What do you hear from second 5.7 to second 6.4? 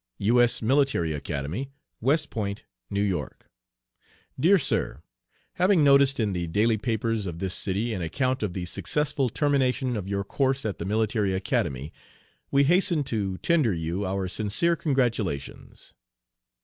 noticed in